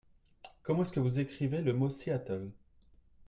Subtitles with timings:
[0.63, 2.49] Comment est-ce que vous écrivez le mot Seattle?